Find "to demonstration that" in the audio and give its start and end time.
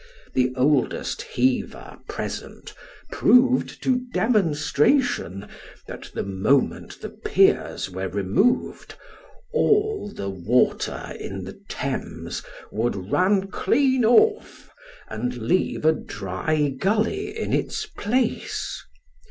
3.83-6.09